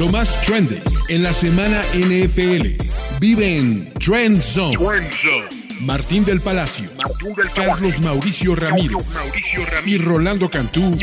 [0.00, 2.82] Lo más trending en la semana NFL.
[3.20, 4.74] Vive en Trend Zone.
[5.82, 6.88] Martín del Palacio,
[7.54, 8.96] Carlos Mauricio Ramírez,
[9.84, 10.96] y Rolando Cantú,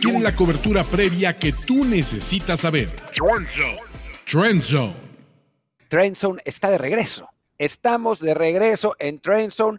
[0.00, 2.90] tienen la cobertura previa que tú necesitas saber.
[4.24, 4.94] Trend Zone.
[5.86, 7.30] Trend Zone está de regreso.
[7.56, 9.78] Estamos de regreso en Trend Zone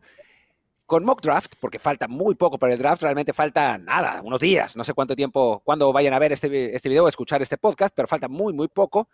[0.89, 4.75] con mock draft, porque falta muy poco para el draft, realmente falta nada, unos días,
[4.75, 7.93] no sé cuánto tiempo, cuando vayan a ver este, este video o escuchar este podcast,
[7.95, 9.07] pero falta muy, muy poco.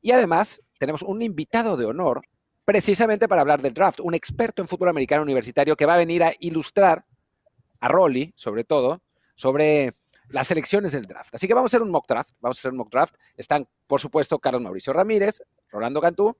[0.00, 2.22] Y además tenemos un invitado de honor
[2.64, 6.22] precisamente para hablar del draft, un experto en fútbol americano universitario que va a venir
[6.22, 7.04] a ilustrar
[7.80, 9.02] a Rolly, sobre todo,
[9.34, 9.96] sobre
[10.28, 11.34] las elecciones del draft.
[11.34, 13.16] Así que vamos a hacer un mock draft, vamos a hacer un mock draft.
[13.36, 16.36] Están, por supuesto, Carlos Mauricio Ramírez, Rolando Cantú.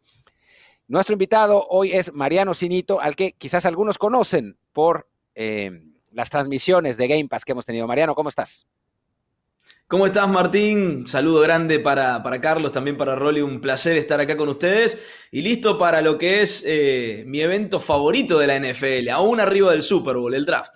[0.87, 5.71] Nuestro invitado hoy es Mariano Sinito, al que quizás algunos conocen por eh,
[6.13, 7.87] las transmisiones de Game Pass que hemos tenido.
[7.87, 8.67] Mariano, ¿cómo estás?
[9.89, 11.07] ¿Cómo estás, Martín?
[11.07, 13.41] Saludo grande para, para, Carlos, también para Rolly.
[13.41, 14.99] Un placer estar acá con ustedes.
[15.31, 19.71] Y listo para lo que es eh, mi evento favorito de la NFL, aún arriba
[19.71, 20.75] del Super Bowl, el draft.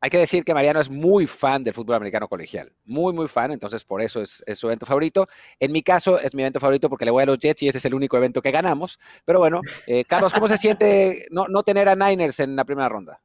[0.00, 3.52] Hay que decir que Mariano es muy fan del fútbol americano colegial, muy, muy fan,
[3.52, 5.28] entonces por eso es, su evento favorito.
[5.58, 7.78] En mi caso es mi evento favorito porque le voy a los Jets y ese
[7.78, 8.98] es el único evento que ganamos.
[9.24, 12.88] Pero bueno, eh, Carlos, ¿cómo se siente no, no tener a Niners en la primera
[12.88, 13.20] ronda?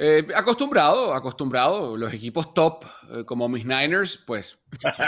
[0.00, 1.96] Eh, acostumbrado, acostumbrado.
[1.96, 4.56] Los equipos top, eh, como mis Niners, pues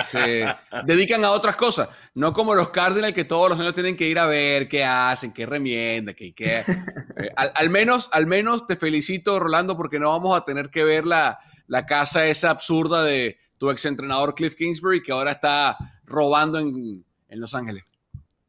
[0.08, 0.52] se
[0.84, 1.88] dedican a otras cosas.
[2.14, 5.33] No como los Cardinals, que todos los años tienen que ir a ver qué hacen,
[5.33, 6.34] qué remienda, qué.
[6.34, 6.64] qué.
[7.20, 11.05] Eh, al, menos, al menos te felicito, Rolando, porque no vamos a tener que ver
[11.05, 17.05] la, la casa esa absurda de tu exentrenador Cliff Kingsbury, que ahora está robando en,
[17.28, 17.84] en Los Ángeles.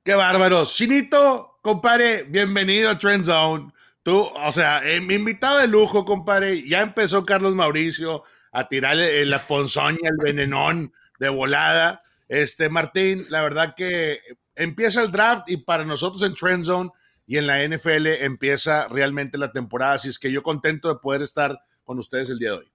[0.06, 0.66] Qué bárbaro.
[0.66, 3.74] Chinito, compadre, bienvenido a Trend Zone.
[4.04, 9.26] Tú, o sea, eh, mi invitado de lujo, compadre, ya empezó Carlos Mauricio a tirarle
[9.26, 12.02] la ponzoña, el venenón de volada.
[12.28, 14.20] Este, Martín, la verdad que
[14.56, 16.90] empieza el draft y para nosotros en Trend Zone
[17.28, 19.94] y en la NFL empieza realmente la temporada.
[19.94, 22.72] Así es que yo contento de poder estar con ustedes el día de hoy.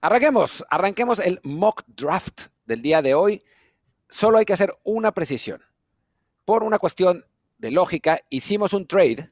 [0.00, 3.44] Arranquemos, arranquemos el mock draft del día de hoy.
[4.08, 5.62] Solo hay que hacer una precisión.
[6.44, 7.24] Por una cuestión
[7.58, 9.31] de lógica, hicimos un trade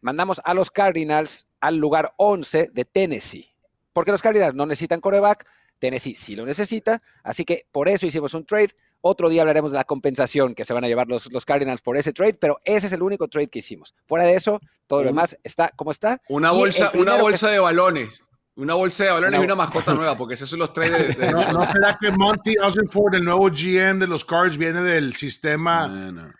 [0.00, 3.54] mandamos a los Cardinals al lugar 11 de Tennessee.
[3.92, 5.46] Porque los Cardinals no necesitan coreback,
[5.78, 8.70] Tennessee sí lo necesita, así que por eso hicimos un trade.
[9.00, 11.96] Otro día hablaremos de la compensación que se van a llevar los, los Cardinals por
[11.96, 13.94] ese trade, pero ese es el único trade que hicimos.
[14.06, 16.20] Fuera de eso, todo lo demás está como está.
[16.28, 18.24] Una bolsa, una bolsa de balones.
[18.58, 21.30] Una bolsa de balones y una mascota nueva, porque esos son los tres de.
[21.30, 22.56] no, no será que Monty
[22.90, 25.88] Ford, el nuevo GM de los Cards, viene del sistema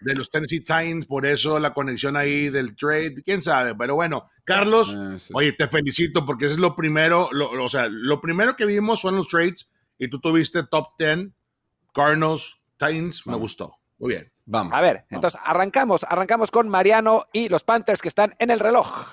[0.01, 3.77] de los Tennessee Titans, por eso la conexión ahí del trade, quién sabe.
[3.77, 4.97] Pero bueno, Carlos,
[5.33, 9.15] oye, te felicito porque eso es lo primero, o sea, lo primero que vimos son
[9.15, 11.29] los trades y tú tuviste top 10,
[11.95, 13.77] Cardinals, Titans, me gustó.
[13.99, 14.33] Muy bien.
[14.45, 14.73] Vamos.
[14.75, 19.07] A ver, entonces arrancamos, arrancamos con Mariano y los Panthers que están en el reloj.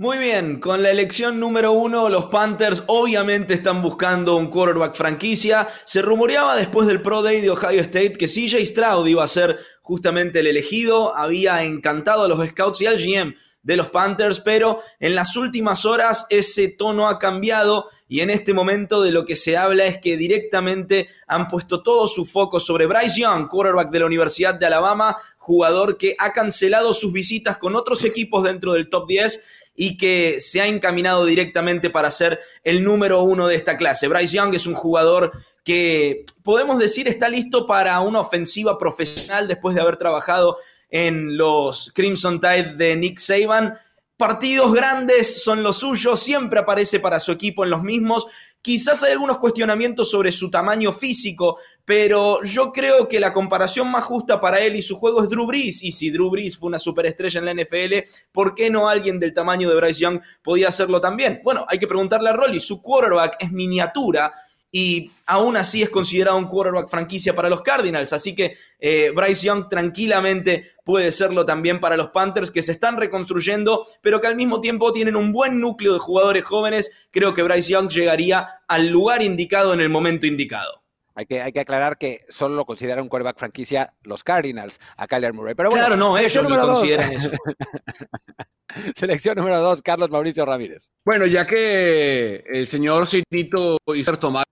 [0.00, 5.68] Muy bien, con la elección número uno, los Panthers obviamente están buscando un quarterback franquicia.
[5.84, 9.58] Se rumoreaba después del Pro Day de Ohio State que CJ Stroud iba a ser
[9.82, 11.14] justamente el elegido.
[11.14, 15.84] Había encantado a los scouts y al GM de los Panthers, pero en las últimas
[15.84, 19.98] horas ese tono ha cambiado y en este momento de lo que se habla es
[19.98, 24.64] que directamente han puesto todo su foco sobre Bryce Young, quarterback de la Universidad de
[24.64, 29.42] Alabama, jugador que ha cancelado sus visitas con otros equipos dentro del top 10
[29.82, 34.08] y que se ha encaminado directamente para ser el número uno de esta clase.
[34.08, 35.32] Bryce Young es un jugador
[35.64, 40.58] que podemos decir está listo para una ofensiva profesional después de haber trabajado
[40.90, 43.78] en los Crimson Tide de Nick Saban.
[44.18, 48.26] Partidos grandes son los suyos, siempre aparece para su equipo en los mismos.
[48.62, 54.04] Quizás hay algunos cuestionamientos sobre su tamaño físico, pero yo creo que la comparación más
[54.04, 55.82] justa para él y su juego es Drew Brees.
[55.82, 59.32] Y si Drew Brees fue una superestrella en la NFL, ¿por qué no alguien del
[59.32, 61.40] tamaño de Bryce Young podía hacerlo también?
[61.42, 62.60] Bueno, hay que preguntarle a Rolly.
[62.60, 64.32] Su quarterback es miniatura
[64.72, 68.12] y aún así es considerado un quarterback franquicia para los Cardinals.
[68.12, 72.96] Así que eh, Bryce Young tranquilamente puede serlo también para los Panthers que se están
[72.96, 76.90] reconstruyendo, pero que al mismo tiempo tienen un buen núcleo de jugadores jóvenes.
[77.10, 80.80] Creo que Bryce Young llegaría al lugar indicado en el momento indicado.
[81.14, 85.06] Hay que, hay que aclarar que solo lo consideran un quarterback franquicia los Cardinals a
[85.06, 85.54] Kyler Murray.
[85.54, 87.30] Pero claro, no, ellos lo consideran eso.
[88.96, 90.92] selección número dos, Carlos Mauricio Ramírez.
[91.04, 94.44] Bueno, ya que el señor Cinito y tomaron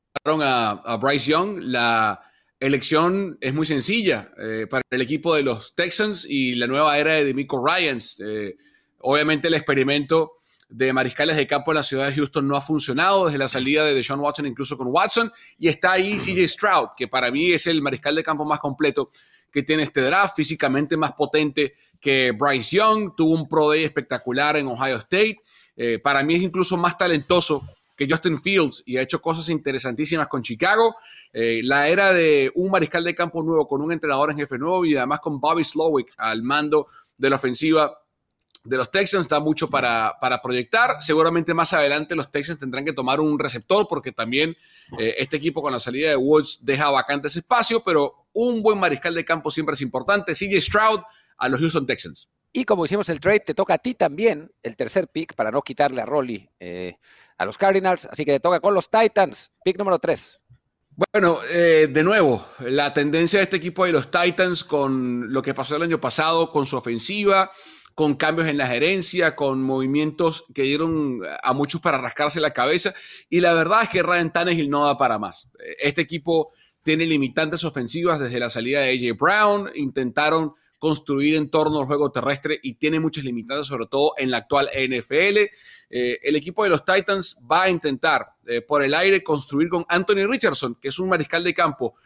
[0.42, 2.20] a, a, Bryce Young, la
[2.60, 7.14] elección es muy sencilla eh, para el equipo de los Texans y la nueva era
[7.14, 8.20] de Demico Ryans.
[8.20, 8.56] Eh,
[9.00, 10.32] obviamente el experimento
[10.68, 13.84] de mariscales de campo en la ciudad de Houston no ha funcionado desde la salida
[13.84, 15.32] de Deshaun Watson, incluso con Watson.
[15.58, 19.10] Y está ahí CJ Stroud, que para mí es el mariscal de campo más completo
[19.50, 24.56] que tiene este draft, físicamente más potente que Bryce Young, tuvo un Pro Day espectacular
[24.56, 25.38] en Ohio State.
[25.76, 27.62] Eh, para mí es incluso más talentoso
[27.96, 30.96] que Justin Fields y ha hecho cosas interesantísimas con Chicago.
[31.32, 34.84] Eh, la era de un mariscal de campo nuevo con un entrenador en jefe nuevo
[34.84, 36.86] y además con Bobby Slowick al mando
[37.16, 37.98] de la ofensiva
[38.64, 40.96] de los Texans da mucho para, para, proyectar.
[41.00, 44.56] Seguramente más adelante los Texans tendrán que tomar un receptor porque también
[44.98, 48.78] eh, este equipo con la salida de Woods deja vacante ese espacio, pero un buen
[48.78, 50.34] mariscal de campo siempre es importante.
[50.34, 51.00] CJ Stroud
[51.38, 52.28] a los Houston Texans.
[52.52, 55.62] Y como hicimos el trade, te toca a ti también el tercer pick para no
[55.62, 56.96] quitarle a Rolly eh,
[57.36, 58.06] a los Cardinals.
[58.10, 60.40] Así que te toca con los Titans, pick número 3.
[61.12, 65.54] Bueno, eh, de nuevo, la tendencia de este equipo de los Titans con lo que
[65.54, 67.52] pasó el año pasado, con su ofensiva,
[67.98, 72.94] con cambios en la gerencia, con movimientos que dieron a muchos para rascarse la cabeza.
[73.28, 75.48] Y la verdad es que Ryan Tannehill no da para más.
[75.80, 76.52] Este equipo
[76.84, 79.70] tiene limitantes ofensivas desde la salida de AJ Brown.
[79.74, 84.36] Intentaron construir en torno al juego terrestre y tiene muchas limitantes, sobre todo en la
[84.36, 85.38] actual NFL.
[85.90, 89.84] Eh, el equipo de los Titans va a intentar eh, por el aire construir con
[89.88, 91.96] Anthony Richardson, que es un mariscal de campo,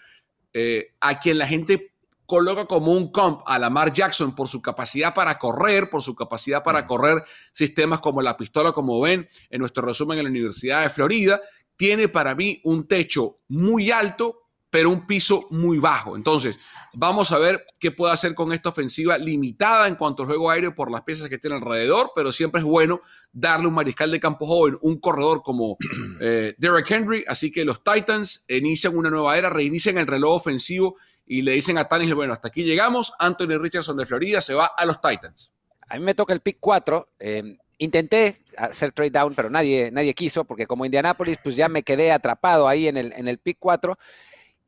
[0.55, 1.92] eh, a quien la gente
[2.33, 6.63] coloca como un comp a Lamar Jackson por su capacidad para correr, por su capacidad
[6.63, 10.89] para correr sistemas como la pistola, como ven en nuestro resumen en la Universidad de
[10.89, 11.43] Florida,
[11.77, 16.17] tiene para mí un techo muy alto, pero un piso muy bajo.
[16.17, 16.59] Entonces,
[16.95, 20.75] vamos a ver qué puede hacer con esta ofensiva limitada en cuanto al juego aéreo
[20.75, 24.47] por las piezas que tiene alrededor, pero siempre es bueno darle un mariscal de campo
[24.47, 25.77] joven, un corredor como
[26.23, 27.27] eh, Derek Henry.
[27.29, 30.97] Así que los Titans inician una nueva era, reinician el reloj ofensivo
[31.27, 34.67] y le dicen a Tannehill, bueno, hasta aquí llegamos, Anthony Richardson de Florida se va
[34.67, 35.53] a los Titans.
[35.89, 37.09] A mí me toca el pick 4.
[37.19, 41.83] Em, intenté hacer trade down, pero nadie, nadie quiso, porque como Indianapolis, pues ya me
[41.83, 43.99] quedé atrapado ahí en el, en el pick 4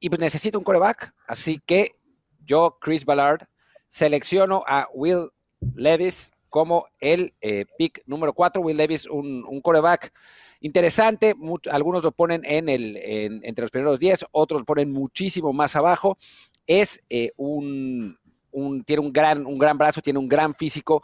[0.00, 1.14] y pues necesito un coreback.
[1.26, 1.96] Así que
[2.44, 3.48] yo, Chris Ballard,
[3.88, 5.30] selecciono a Will
[5.74, 8.60] Levis como el eh, pick número 4.
[8.60, 10.12] Will Levis, un, un coreback
[10.60, 11.34] interesante.
[11.70, 12.96] algunos lo ponen en el,
[13.42, 16.16] entre los primeros 10, otros lo ponen muchísimo más abajo.
[16.66, 18.18] Es eh, un,
[18.84, 21.02] tiene un gran, un gran brazo, tiene un gran físico.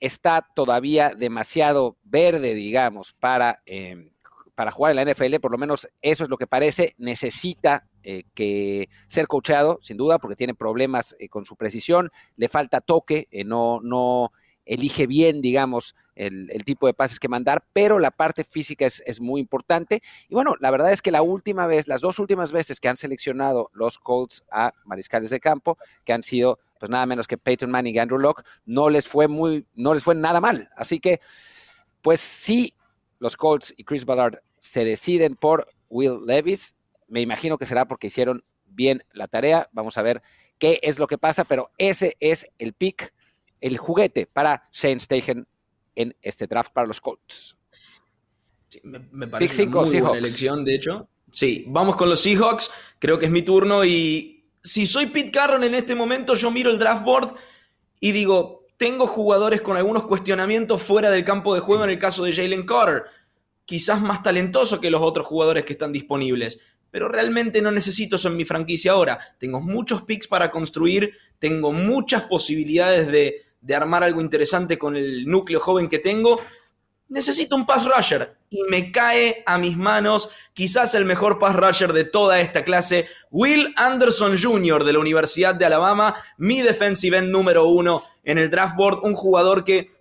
[0.00, 4.10] Está todavía demasiado verde, digamos, para, em,
[4.54, 5.36] para jugar en la NFL.
[5.40, 6.94] Por lo menos eso es lo que parece.
[6.98, 12.10] Necesita eh, que ser coachado, sin duda, porque tiene problemas eh, con su precisión.
[12.36, 14.32] Le falta toque, no, no
[14.66, 19.40] elige bien, digamos, el, tipo de pases que mandar, pero la parte física es, muy
[19.40, 20.02] importante.
[20.28, 22.96] Y bueno, la verdad es que la última vez, las dos últimas veces que han
[22.96, 27.70] seleccionado los Colts a mariscales de campo, que han sido pues nada menos que Peyton
[27.70, 30.68] Manning y Andrew Locke, no les fue muy, no les fue nada mal.
[30.76, 31.20] Así que,
[32.02, 32.74] pues sí,
[33.18, 36.76] los Colts y Chris Ballard se deciden por Will Levis.
[37.08, 39.68] Me imagino que será porque hicieron bien la tarea.
[39.72, 40.22] Vamos a ver
[40.58, 43.14] qué es lo que pasa, pero ese es el pick
[43.64, 45.48] el juguete para Shane Steichen
[45.96, 47.56] en este draft para los Colts.
[48.82, 51.08] me, parece una muy buena elección, de hecho.
[51.30, 52.70] Sí, vamos con los Seahawks.
[52.98, 56.70] Creo que es mi turno y si soy Pete Carroll en este momento, yo miro
[56.70, 57.34] el draft board
[58.00, 62.22] y digo, tengo jugadores con algunos cuestionamientos fuera del campo de juego en el caso
[62.24, 63.04] de Jalen Carter.
[63.64, 66.58] Quizás más talentoso que los otros jugadores que están disponibles
[66.90, 69.18] pero realmente no necesito eso en mi franquicia ahora.
[69.38, 75.26] Tengo muchos picks para construir, tengo muchas posibilidades de, de armar algo interesante con el
[75.26, 76.40] núcleo joven que tengo,
[77.08, 81.94] necesito un pass rusher y me cae a mis manos quizás el mejor pass rusher
[81.94, 84.84] de toda esta clase, Will Anderson Jr.
[84.84, 89.14] de la Universidad de Alabama, mi defensive end número uno en el draft board, un
[89.14, 89.92] jugador que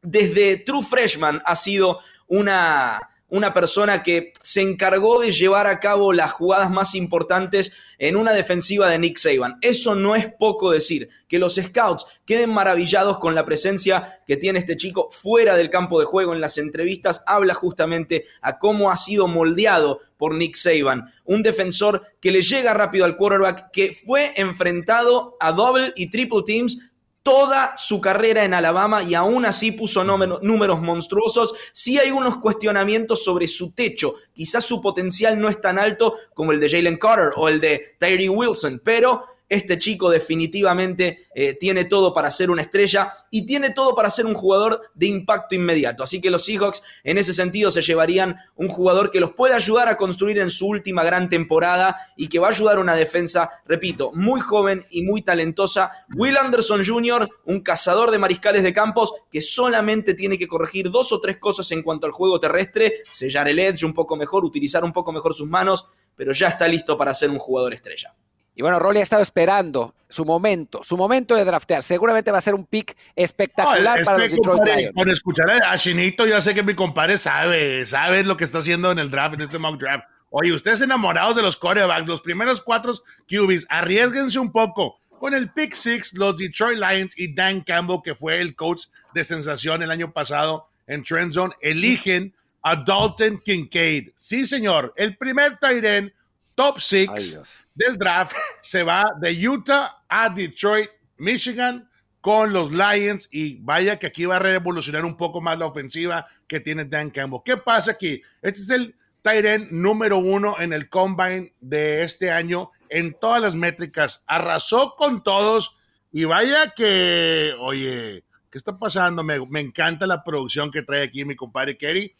[0.00, 2.98] desde True Freshman ha sido una
[3.30, 8.32] una persona que se encargó de llevar a cabo las jugadas más importantes en una
[8.32, 9.58] defensiva de Nick Saban.
[9.60, 11.08] Eso no es poco decir.
[11.28, 16.00] Que los scouts queden maravillados con la presencia que tiene este chico fuera del campo
[16.00, 21.12] de juego en las entrevistas, habla justamente a cómo ha sido moldeado por Nick Saban.
[21.24, 26.42] Un defensor que le llega rápido al quarterback, que fue enfrentado a double y triple
[26.44, 26.89] teams
[27.22, 31.54] toda su carrera en Alabama y aún así puso números monstruosos.
[31.72, 34.14] Sí hay unos cuestionamientos sobre su techo.
[34.32, 37.96] Quizás su potencial no es tan alto como el de Jalen Carter o el de
[37.98, 43.70] Tyree Wilson, pero este chico definitivamente eh, tiene todo para ser una estrella y tiene
[43.70, 46.04] todo para ser un jugador de impacto inmediato.
[46.04, 49.88] Así que los Seahawks en ese sentido se llevarían un jugador que los puede ayudar
[49.88, 53.50] a construir en su última gran temporada y que va a ayudar a una defensa,
[53.66, 55.90] repito, muy joven y muy talentosa.
[56.16, 61.12] Will Anderson Jr., un cazador de mariscales de campos que solamente tiene que corregir dos
[61.12, 64.84] o tres cosas en cuanto al juego terrestre, sellar el edge un poco mejor, utilizar
[64.84, 68.14] un poco mejor sus manos, pero ya está listo para ser un jugador estrella.
[68.60, 71.82] Y bueno, Rolly ha estado esperando su momento, su momento de draftear.
[71.82, 74.92] Seguramente va a ser un pick espectacular para los Detroit Lions.
[74.94, 78.92] Con escuchar a Chinito, yo sé que mi compadre sabe, sabe lo que está haciendo
[78.92, 80.04] en el draft, en este mock draft.
[80.28, 82.92] Oye, ustedes enamorados de los corebacks, los primeros cuatro
[83.26, 84.98] QBs, arriesguense un poco.
[85.18, 89.24] Con el pick six, los Detroit Lions y Dan Campbell, que fue el coach de
[89.24, 94.10] sensación el año pasado en Trend Zone, eligen a Dalton Kincaid.
[94.14, 96.12] Sí, señor, el primer Tyren
[96.60, 101.88] top six del draft se va de Utah a Detroit, Michigan
[102.20, 106.26] con los Lions y vaya que aquí va a revolucionar un poco más la ofensiva
[106.46, 107.40] que tiene Dan Campbell.
[107.42, 108.20] ¿Qué pasa aquí?
[108.42, 113.54] Este es el Tyren número uno en el combine de este año en todas las
[113.54, 114.22] métricas.
[114.26, 115.78] Arrasó con todos
[116.12, 119.22] y vaya que, oye, ¿qué está pasando?
[119.22, 122.14] Me, me encanta la producción que trae aquí mi compadre Kerry.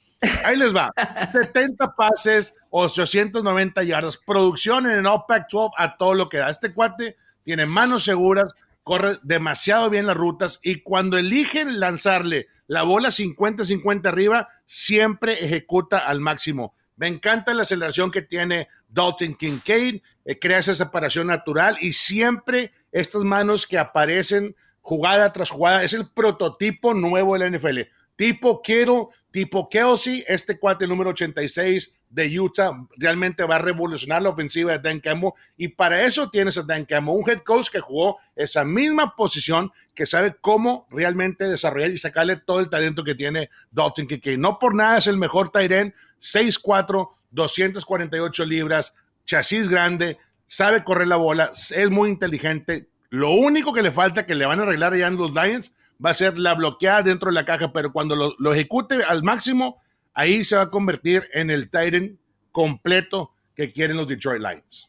[0.44, 0.92] Ahí les va.
[1.32, 4.16] 70 pases, 890 yardas.
[4.16, 6.50] Producción en el OPAC 12 a todo lo que da.
[6.50, 12.82] Este cuate tiene manos seguras, corre demasiado bien las rutas y cuando eligen lanzarle la
[12.82, 16.74] bola 50-50 arriba, siempre ejecuta al máximo.
[16.96, 22.72] Me encanta la aceleración que tiene Dalton Kincaid, eh, crea esa separación natural y siempre
[22.92, 24.54] estas manos que aparecen
[24.90, 25.84] jugada tras jugada.
[25.84, 27.78] Es el prototipo nuevo de la NFL
[28.20, 34.28] tipo Kittle, tipo Kelsey, este cuate número 86 de Utah realmente va a revolucionar la
[34.28, 35.30] ofensiva de Dan Campbell.
[35.56, 39.72] Y para eso tienes a Dan Campbell, un head coach que jugó esa misma posición,
[39.94, 44.58] que sabe cómo realmente desarrollar y sacarle todo el talento que tiene Dalton que No
[44.58, 48.94] por nada es el mejor Tyren, 6'4", 248 libras,
[49.24, 52.90] chasis grande, sabe correr la bola, es muy inteligente.
[53.10, 55.74] Lo único que le falta que le van a arreglar allá en los Lions
[56.04, 59.80] va a ser la bloqueada dentro de la caja, pero cuando lo, ejecute al máximo,
[60.14, 62.18] ahí se va a convertir en el Titan
[62.52, 64.88] completo que quieren los Detroit Lions.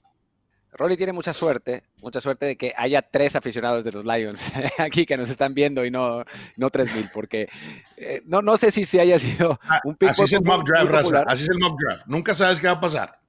[0.74, 4.42] Rolly tiene mucha suerte, mucha suerte de que haya tres aficionados de los Lions
[4.78, 6.24] aquí que nos están viendo y no,
[6.56, 7.50] no 3000, porque
[7.98, 10.66] eh, no, no sé si se haya sido ah, un pick Así es el mock
[10.66, 12.06] draft, Así es el mock draft.
[12.06, 13.20] Nunca sabes qué va a pasar.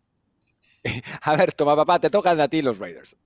[1.23, 3.17] a ver, toma papá, te tocan a ti los Raiders.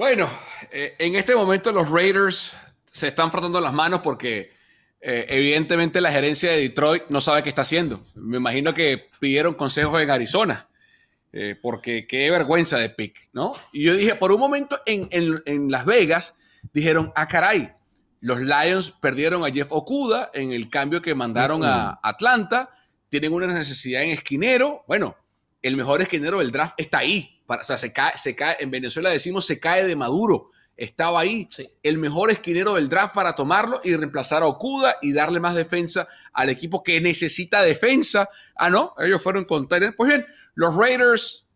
[0.00, 0.30] Bueno,
[0.72, 2.56] eh, en este momento los Raiders
[2.90, 4.50] se están frotando las manos porque
[4.98, 8.02] eh, evidentemente la gerencia de Detroit no sabe qué está haciendo.
[8.14, 10.70] Me imagino que pidieron consejos en Arizona,
[11.34, 13.52] eh, porque qué vergüenza de pick, ¿no?
[13.74, 16.34] Y yo dije, por un momento en, Las Vegas,
[16.72, 17.70] dijeron, ah, caray,
[18.22, 22.70] los Lions perdieron a Jeff Okuda en el cambio que mandaron a Atlanta,
[23.10, 25.14] tienen una necesidad en esquinero, bueno,
[25.62, 29.10] el mejor esquinero del draft está ahí, o sea, se cae, se cae, en Venezuela
[29.10, 30.50] decimos se cae de maduro.
[30.76, 31.46] Estaba ahí
[31.82, 36.08] el mejor esquinero del draft para tomarlo y reemplazar a Okuda y darle más defensa
[36.32, 38.30] al equipo que necesita defensa.
[38.56, 40.24] Ah, no, ellos fueron con Pues bien,
[40.54, 41.46] los Raiders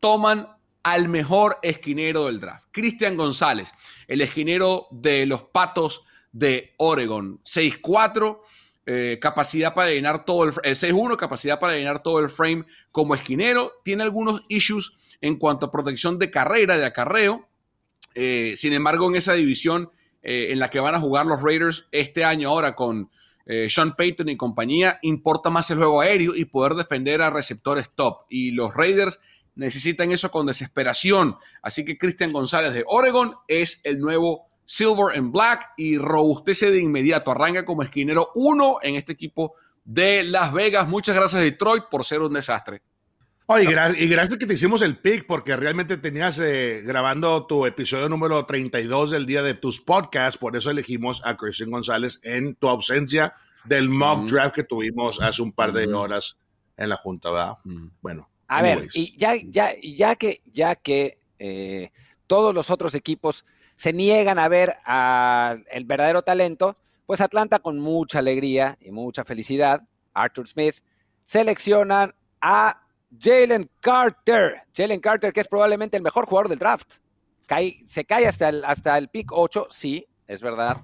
[0.00, 0.48] toman
[0.82, 3.68] al mejor esquinero del draft, Cristian González,
[4.08, 8.40] el esquinero de los Patos de Oregon, 6'4".
[8.92, 13.14] Eh, capacidad para llenar todo el, el 6-1, capacidad para llenar todo el frame como
[13.14, 13.74] esquinero.
[13.84, 17.48] Tiene algunos issues en cuanto a protección de carrera, de acarreo.
[18.16, 19.92] Eh, sin embargo, en esa división
[20.22, 23.10] eh, en la que van a jugar los Raiders este año ahora con
[23.46, 27.90] eh, Sean Payton y compañía, importa más el juego aéreo y poder defender a receptores
[27.94, 28.22] top.
[28.28, 29.20] Y los Raiders
[29.54, 31.36] necesitan eso con desesperación.
[31.62, 36.80] Así que Cristian González de Oregon es el nuevo Silver and Black y robustece de
[36.80, 37.32] inmediato.
[37.32, 40.86] Arranca como esquinero uno en este equipo de Las Vegas.
[40.86, 42.80] Muchas gracias Detroit por ser un desastre.
[43.46, 48.08] Oye, y, gracias que te hicimos el pick, porque realmente tenías eh, grabando tu episodio
[48.08, 52.68] número 32 del día de tus podcasts, por eso elegimos a Christian González en tu
[52.68, 53.34] ausencia
[53.64, 56.36] del mock draft que tuvimos hace un par de horas
[56.76, 57.54] en la Junta, ¿verdad?
[58.00, 58.30] Bueno.
[58.46, 61.90] A ver, y ya, ya, ya que, ya que eh,
[62.28, 63.44] todos los otros equipos
[63.80, 64.74] se niegan a ver
[65.70, 69.80] el verdadero talento, pues Atlanta con mucha alegría y mucha felicidad,
[70.12, 70.74] Arthur Smith,
[71.24, 72.86] seleccionan a
[73.18, 74.64] Jalen Carter.
[74.76, 76.96] Jalen Carter, que es probablemente el mejor jugador del draft.
[77.86, 80.76] se cae hasta el, hasta el pick 8, sí, es verdad.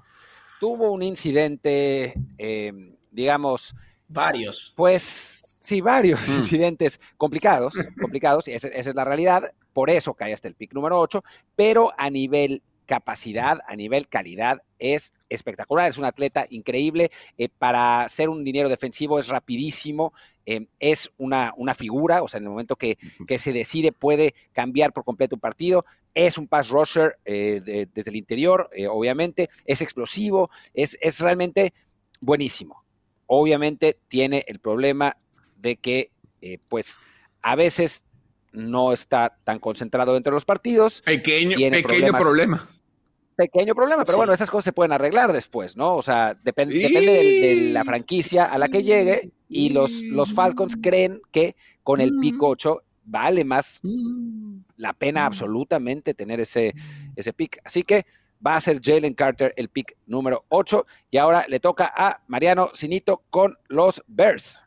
[0.58, 3.74] Tuvo un incidente, em, digamos,
[4.08, 4.72] Varios.
[4.76, 6.36] Pues sí, varios mm.
[6.36, 9.42] incidentes complicados, complicados, y esa, es la realidad.
[9.72, 11.22] Por eso cae hasta el pick número 8,
[11.56, 15.90] pero a nivel capacidad, a nivel calidad, es espectacular.
[15.90, 17.10] Es un atleta increíble.
[17.36, 20.14] Eh, para ser un dinero defensivo es rapidísimo.
[20.46, 24.34] Eh, es una, una, figura, o sea, en el momento que, que, se decide puede
[24.52, 25.84] cambiar por completo un partido.
[26.14, 29.50] Es un pass rusher eh, desde el interior, obviamente.
[29.64, 30.50] Es explosivo.
[30.72, 31.74] Es, es realmente
[32.20, 32.84] buenísimo.
[33.26, 35.16] Obviamente tiene el problema
[35.56, 36.12] de que,
[36.68, 36.98] pues,
[37.42, 38.04] a veces
[38.52, 41.02] no está tan concentrado dentro de los partidos.
[41.02, 42.68] Pequeño, pequeño problema
[43.36, 45.94] pequeño problema, pero bueno, esas cosas se pueden arreglar después, ¿no?
[45.94, 51.20] O sea, depende de, la franquicia a la que llegue y los, los Falcons creen
[51.30, 53.80] que con el pick 8 vale más
[54.76, 56.74] la pena absolutamente tener ese,
[57.14, 57.60] ese pick.
[57.64, 58.06] Así que
[58.44, 62.70] va a ser Jalen Carter el pick número 8 y ahora le toca a Mariano
[62.74, 64.65] Sinito con los Bears.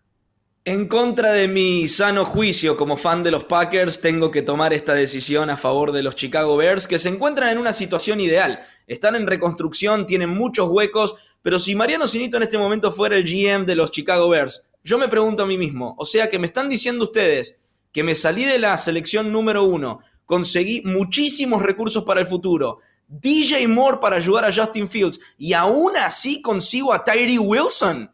[0.65, 4.93] En contra de mi sano juicio como fan de los Packers, tengo que tomar esta
[4.93, 8.59] decisión a favor de los Chicago Bears, que se encuentran en una situación ideal.
[8.85, 13.23] Están en reconstrucción, tienen muchos huecos, pero si Mariano Sinito en este momento fuera el
[13.23, 16.47] GM de los Chicago Bears, yo me pregunto a mí mismo, o sea que me
[16.47, 17.55] están diciendo ustedes
[17.93, 23.65] que me salí de la selección número uno, conseguí muchísimos recursos para el futuro, DJ
[23.69, 28.11] Moore para ayudar a Justin Fields, y aún así consigo a Tyree Wilson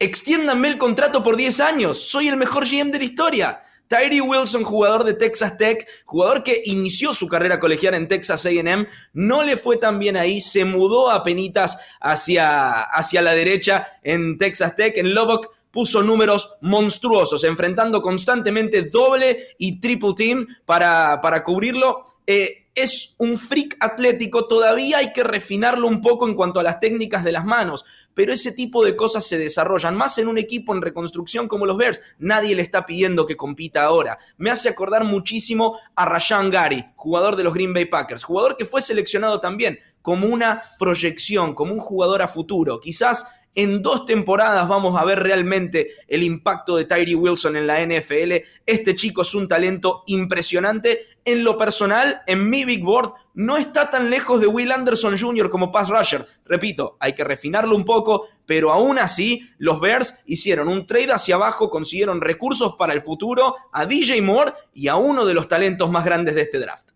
[0.00, 1.98] Extiéndanme el contrato por 10 años.
[1.98, 3.62] Soy el mejor GM de la historia.
[3.88, 8.86] Tyree Wilson, jugador de Texas Tech, jugador que inició su carrera colegial en Texas AM,
[9.14, 14.36] no le fue tan bien ahí, se mudó a penitas hacia, hacia la derecha en
[14.36, 21.42] Texas Tech, en Lubbock, puso números monstruosos, enfrentando constantemente doble y triple team para, para
[21.42, 22.04] cubrirlo.
[22.26, 26.80] Eh, es un freak atlético, todavía hay que refinarlo un poco en cuanto a las
[26.80, 30.74] técnicas de las manos, pero ese tipo de cosas se desarrollan más en un equipo
[30.74, 32.02] en reconstrucción como los Bears.
[32.18, 34.18] Nadie le está pidiendo que compita ahora.
[34.36, 38.64] Me hace acordar muchísimo a Rashan Gary, jugador de los Green Bay Packers, jugador que
[38.64, 42.80] fue seleccionado también como una proyección, como un jugador a futuro.
[42.80, 47.84] Quizás en dos temporadas vamos a ver realmente el impacto de Tyree Wilson en la
[47.84, 48.34] NFL.
[48.64, 51.17] Este chico es un talento impresionante.
[51.28, 55.50] En lo personal, en mi big board, no está tan lejos de Will Anderson Jr.
[55.50, 56.24] como pass rusher.
[56.46, 61.34] Repito, hay que refinarlo un poco, pero aún así, los Bears hicieron un trade hacia
[61.34, 65.90] abajo, consiguieron recursos para el futuro a DJ Moore y a uno de los talentos
[65.90, 66.92] más grandes de este draft.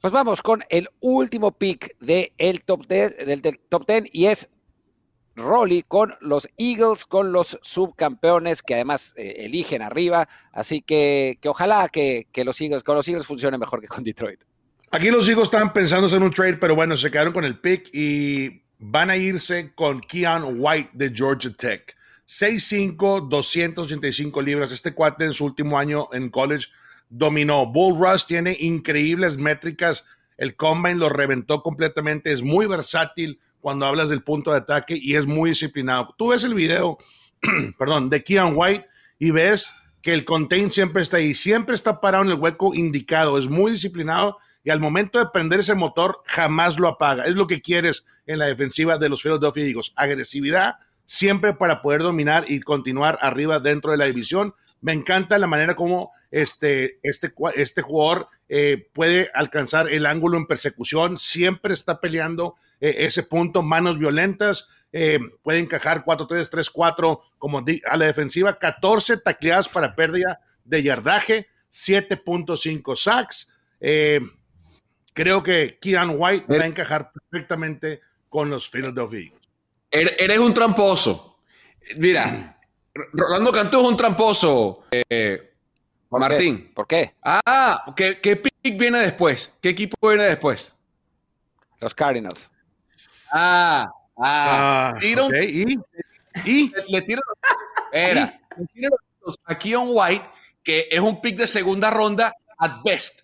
[0.00, 4.48] Pues vamos con el último pick de el top del, del top 10 y es
[5.36, 10.28] Rolly con los Eagles, con los subcampeones que además eh, eligen arriba.
[10.52, 14.42] Así que, que ojalá que, los Eagles, con los Eagles funcione mejor que con Detroit.
[14.90, 17.90] Aquí los Eagles estaban pensando en un trade, pero bueno, se quedaron con el pick
[17.92, 21.94] y van a irse con Keon White de Georgia Tech.
[22.26, 24.72] 6'5, 285 libras.
[24.72, 26.68] Este cuate en su último año en college
[27.08, 27.66] dominó.
[27.66, 30.04] Bull Rush tiene increíbles métricas.
[30.36, 32.32] El combine lo reventó completamente.
[32.32, 36.14] Es muy versátil cuando hablas del punto de ataque y es muy disciplinado.
[36.16, 36.98] Tú ves el video,
[37.78, 38.86] perdón, de Keon White
[39.18, 43.38] y ves que el contain siempre está ahí, siempre está parado en el hueco indicado,
[43.38, 47.24] es muy disciplinado y al momento de prender ese motor jamás lo apaga.
[47.24, 52.02] Es lo que quieres en la defensiva de los Philadelphia Eagles, agresividad siempre para poder
[52.02, 54.54] dominar y continuar arriba dentro de la división.
[54.80, 60.46] Me encanta la manera como este, este, este jugador eh, puede alcanzar el ángulo en
[60.46, 67.64] persecución, siempre está peleando eh, ese punto, manos violentas, eh, puede encajar 4-3, 3-4 como
[67.84, 73.52] a la defensiva, 14 tacleadas para pérdida de yardaje, 7.5 sacks.
[75.12, 79.48] creo que Keon White va a encajar perfectamente con los Philadelphia Eagles.
[79.90, 81.38] Eres un tramposo.
[81.96, 82.55] Mira,
[83.12, 84.84] Rolando Cantú es un tramposo.
[86.10, 86.72] Martín.
[86.74, 87.14] ¿Por qué?
[87.22, 89.52] Ah, ¿qué, ¿qué pick viene después?
[89.60, 90.74] ¿Qué equipo viene después?
[91.80, 92.50] Los Cardinals.
[93.30, 93.86] Ah,
[94.18, 94.92] ah.
[94.92, 95.78] ah tira ¿Y?
[96.44, 96.72] ¿Y?
[96.88, 97.22] Le, tiro
[97.92, 98.40] Era.
[98.56, 98.96] Le tiro
[99.44, 100.28] a Keon White,
[100.62, 103.20] que es un pick de segunda ronda at best.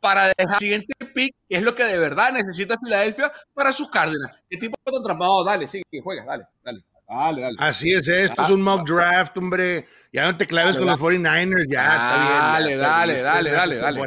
[0.00, 3.90] Para dejar el siguiente pick, que es lo que de verdad necesita Filadelfia para sus
[3.90, 4.34] Cardinals.
[4.48, 5.26] ¿Qué tipo de trampa?
[5.44, 6.82] dale, sí, juega, dale, dale.
[7.10, 7.56] Dale, dale.
[7.58, 9.86] Así es, esto es un mock draft, hombre.
[10.12, 12.38] Ya no te claves con los 49ers, ya está bien.
[12.38, 14.00] Dale, dale, dale, dale, dale.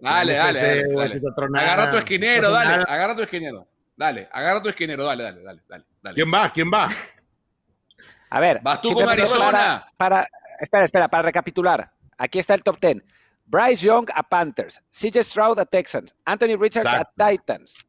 [0.00, 1.60] Dale, dale, dale.
[1.60, 2.84] Agarra tu esquinero, dale.
[2.88, 3.68] Agarra tu esquinero.
[3.94, 6.14] Dale, agarra tu esquinero, dale, dale, dale, dale.
[6.14, 6.50] ¿Quién va?
[6.50, 6.88] ¿Quién va?
[8.30, 8.60] A ver.
[8.62, 9.86] Vas tú con Arizona.
[9.98, 10.26] Para,
[10.58, 11.92] espera, espera, para recapitular.
[12.16, 13.02] Aquí está el top 10.
[13.44, 17.84] Bryce Young a Panthers, CJ Stroud a Texans, Anthony Richards a Titans,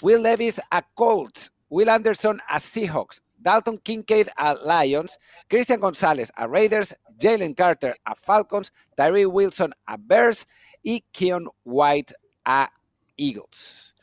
[0.00, 6.46] Will Levis a Colts, Will Anderson a Seahawks, Dalton Kincaid a Lions, Christian González a
[6.46, 10.46] Raiders, Jalen Carter a Falcons, Tyree Wilson a Bears
[10.82, 12.70] y Keon White a
[13.16, 13.94] Eagles.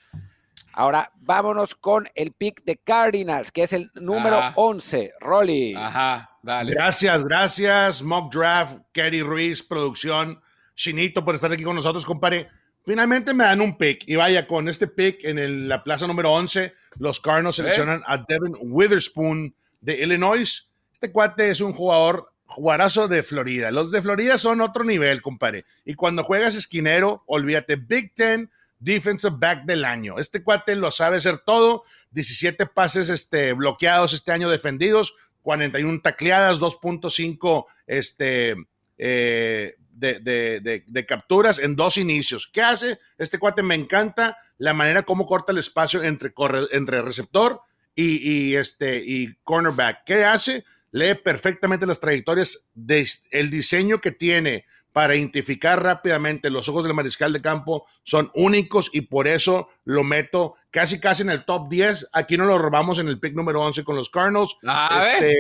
[0.74, 5.14] Ahora vámonos con el pick de Cardinals, que es el número 11.
[5.20, 5.74] Rolly.
[5.76, 6.72] Ajá, dale.
[6.72, 8.04] Gracias, gracias.
[8.04, 10.40] Mock Draft, Kerry Ruiz, producción.
[10.76, 12.48] Chinito por estar aquí con nosotros, compadre.
[12.88, 16.74] Finalmente me dan un pick y vaya, con este pick en la plaza número 11,
[17.00, 20.70] los Cardinals seleccionan a Devin Witherspoon de Illinois.
[20.94, 23.72] Este cuate es un jugador jugadorazo de Florida.
[23.72, 25.66] Los de Florida son otro nivel, compadre.
[25.84, 30.18] Y cuando juegas esquinero, olvídate, Big Ten Defensive Back del año.
[30.18, 31.84] Este cuate lo sabe hacer todo.
[32.12, 38.56] 17 pases este, bloqueados este año defendidos, 41 tacleadas, 2.5 este,
[38.98, 42.50] eh, de, capturas en dos inicios.
[42.52, 43.00] ¿Qué hace?
[43.18, 46.34] Este cuate me encanta la manera como corta el espacio entre,
[46.72, 47.62] entre receptor
[47.96, 50.04] y, este, y cornerback.
[50.06, 50.64] ¿Qué hace?
[50.92, 54.66] Lee perfectamente las trayectorias, de, el diseño que tiene
[54.98, 60.04] para identificar rápidamente los ojos del mariscal de campo son únicos y por eso lo
[60.04, 62.08] meto casi casi en el top 10.
[62.14, 64.58] Aquí no lo robamos en el pick número 11 con los Cardinals.
[65.00, 65.38] Este,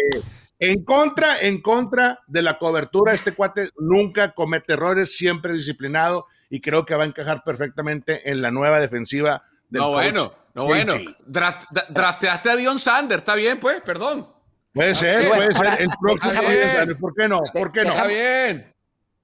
[0.59, 6.61] en contra, en contra de la cobertura, este cuate nunca comete errores, siempre disciplinado y
[6.61, 10.95] creo que va a encajar perfectamente en la nueva defensiva del No, bueno, no, bueno.
[11.25, 14.27] drafteaste a Dion Sander, está bien, pues, perdón.
[14.73, 15.81] Puede ser, puede ser.
[15.81, 17.41] El próximo, ¿por qué no?
[17.53, 17.89] ¿Por qué no?
[17.91, 18.77] Está bien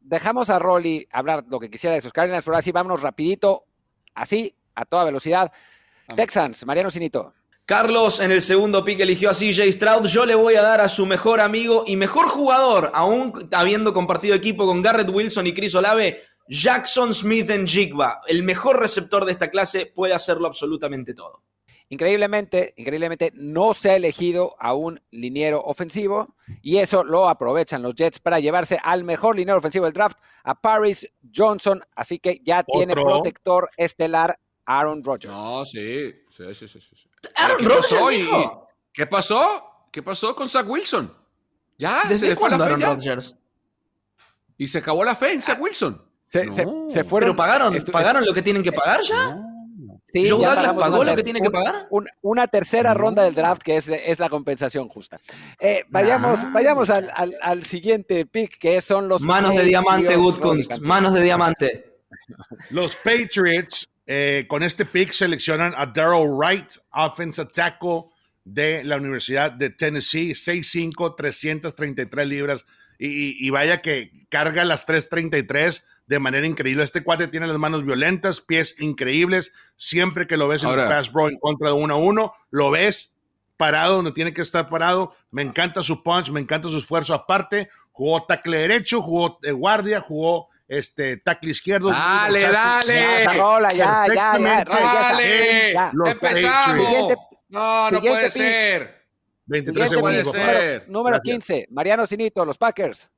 [0.04, 3.66] dejamos a Rolly hablar lo que quisiera de sus Cardinals, pero así vámonos rapidito,
[4.14, 5.52] así, a toda velocidad.
[6.16, 7.34] Texans, Mariano Sinito.
[7.66, 10.08] Carlos en el segundo pick eligió a CJ Stroud.
[10.08, 14.36] Yo le voy a dar a su mejor amigo y mejor jugador, aún habiendo compartido
[14.36, 18.20] equipo con Garrett Wilson y Chris Olave, Jackson Smith en Jigba.
[18.28, 21.42] El mejor receptor de esta clase puede hacerlo absolutamente todo.
[21.88, 27.96] Increíblemente, increíblemente, no se ha elegido a un liniero ofensivo y eso lo aprovechan los
[27.96, 31.82] Jets para llevarse al mejor liniero ofensivo del draft, a Paris Johnson.
[31.96, 35.34] Así que ya tiene protector estelar Aaron Rodgers.
[35.34, 37.10] No, sí, sí, sí, sí.
[37.36, 38.68] Aaron ¿Qué pasó?
[38.92, 39.88] ¿Qué pasó?
[39.92, 41.16] ¿Qué pasó con Zach Wilson?
[41.78, 43.36] Ya, ¿Desde se Aaron Rodgers?
[44.58, 46.02] Y se acabó la fe en Zach Wilson.
[46.28, 47.30] Se, se, fueron.
[47.30, 49.40] ¿Pero pagaron, ¿pagaron lo que tienen que pagar ya?
[50.14, 51.88] Sí, ¿Joe Douglas pagó lo que tiene que pagar?
[52.22, 55.20] una tercera ronda del draft que es, la compensación justa.
[55.60, 56.52] Eh, vayamos ah.
[56.54, 59.22] vayamos al, siguiente pick, que son los...
[59.22, 60.80] Manos de diamante, Woodkunst.
[60.80, 62.00] Manos de diamante.
[62.70, 68.06] Los Patriots eh, con este pick seleccionan a Daryl Wright, offensive tackle
[68.44, 72.66] de la Universidad de Tennessee, 6'5", 333 libras.
[73.00, 76.84] Y, y, vaya que carga las 333 de manera increíble.
[76.84, 79.54] Este cuate tiene las manos violentas, pies increíbles.
[79.76, 82.72] Siempre que lo ves en el pass bro en contra de uno a uno, lo
[82.72, 83.16] ves
[83.58, 85.16] parado donde tiene que estar parado.
[85.32, 87.14] Me encanta su punch, me encanta su esfuerzo.
[87.14, 91.90] Aparte, jugó tackle derecho, jugó de guardia, jugó este tackle izquierdo.
[91.90, 92.94] Dale, dale.
[92.94, 95.72] Ya, ya, ya, ya, dale.
[96.12, 97.14] Empezamos.
[97.50, 99.04] no, no puede ser.
[99.46, 100.26] 23 segundos.
[100.26, 103.10] Número, número 15, Mariano Sinito, los Packers.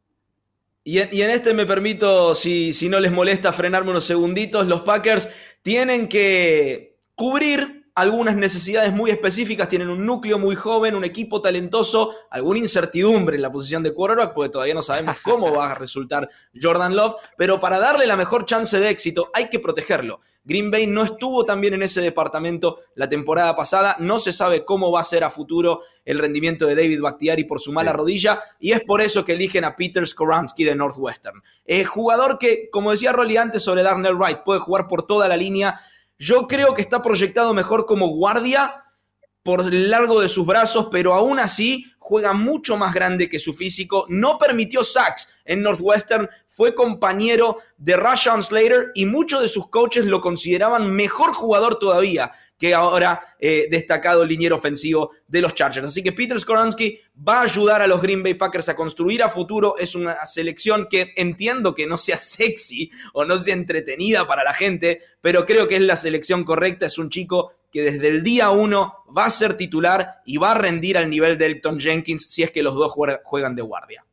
[0.87, 4.67] Y en, este me permito, si, si no les molesta, frenarme unos segunditos.
[4.67, 5.29] Los Packers
[5.63, 12.13] tienen que cubrir algunas necesidades muy específicas, tienen un núcleo muy joven, un equipo talentoso,
[12.29, 16.29] alguna incertidumbre en la posición de quarterback, porque todavía no sabemos cómo va a resultar
[16.59, 20.19] Jordan Love, pero para darle la mejor chance de éxito hay que protegerlo.
[20.43, 23.95] Green Bay no estuvo tan bien en ese departamento la temporada pasada.
[23.99, 27.59] No se sabe cómo va a ser a futuro el rendimiento de David Bakhtiari por
[27.59, 31.41] su mala rodilla y es por eso que eligen a Peter Skoransky de Northwestern.
[31.65, 35.35] Eh, jugador que, como decía Rolly antes sobre Darnell Wright, puede jugar por toda la
[35.35, 35.79] línea.
[36.17, 38.83] Yo creo que está proyectado mejor como guardia
[39.43, 43.53] por el largo de sus brazos, pero aún así juega mucho más grande que su
[43.53, 44.05] físico.
[44.09, 50.05] No permitió sacks en Northwestern, fue compañero de Rashawn Slater y muchos de sus coaches
[50.05, 52.31] lo consideraban mejor jugador todavía
[52.65, 55.87] que ahora eh, destacado liniero ofensivo de los Chargers.
[55.87, 59.29] Así que Peter Skoransky va a ayudar a los Green Bay Packers a construir a
[59.29, 59.75] futuro.
[59.77, 64.55] Es una selección que entiendo que no sea sexy o no sea entretenida para la
[64.55, 66.87] gente, pero creo que es la selección correcta.
[66.87, 70.55] Es un chico que desde el día uno va a ser titular y va a
[70.55, 72.91] rendir al nivel de Elton Jenkins si es que los dos
[73.23, 74.03] juegan de guardia.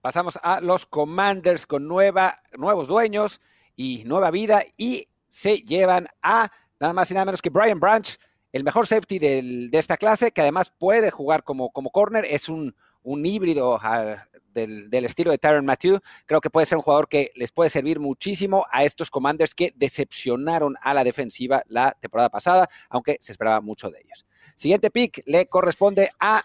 [0.00, 3.42] Pasamos a los Commanders con nueva, nuevos dueños
[3.76, 8.16] y nueva vida y se llevan a nada más y nada menos que Brian Branch,
[8.52, 12.74] el mejor safety de esta clase, que además puede jugar como, como corner, es un,
[13.06, 13.78] un híbrido
[14.52, 18.00] del, estilo de Tyron Matthew, creo que puede ser un jugador que les puede servir
[18.00, 23.60] muchísimo a estos commanders que decepcionaron a la defensiva la temporada pasada, aunque se esperaba
[23.60, 24.26] mucho de ellos.
[24.56, 26.42] Siguiente pick le corresponde a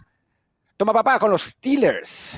[0.77, 2.37] Toma papá con los Steelers.